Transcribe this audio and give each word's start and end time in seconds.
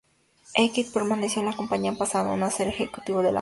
Eckert 0.55 0.91
permaneció 0.91 1.41
en 1.41 1.45
la 1.51 1.55
compañía 1.55 1.93
pasando 1.93 2.33
a 2.43 2.49
ser 2.49 2.65
un 2.65 2.73
ejecutivo 2.73 3.19
de 3.19 3.23
la 3.25 3.29
misma. 3.29 3.29